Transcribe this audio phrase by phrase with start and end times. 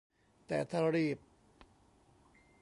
[0.47, 1.17] แต่ถ้ารีบ